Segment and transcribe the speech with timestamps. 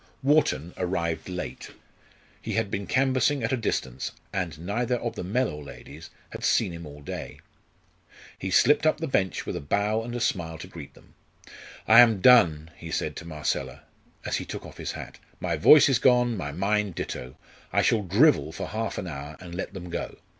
[0.23, 1.69] Wharton arrived late.
[2.41, 6.71] He had been canvassing at a distance, and neither of the Mellor ladies had seen
[6.71, 7.39] him all day.
[8.39, 11.13] He slipped up the bench with a bow and a smile to greet them.
[11.87, 13.81] "I am done!" he said to Marcella,
[14.25, 15.19] as he took off his hat.
[15.39, 17.37] "My voice is gone, my mind ditto.
[17.71, 20.17] I shall drivel for half an hour and let them go.